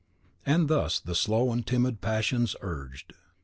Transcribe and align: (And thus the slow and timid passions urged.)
(And 0.47 0.67
thus 0.67 0.99
the 0.99 1.13
slow 1.13 1.51
and 1.51 1.63
timid 1.63 2.01
passions 2.01 2.55
urged.) 2.61 3.13